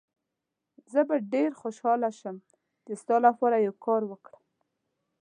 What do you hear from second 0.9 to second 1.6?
زه به ډېر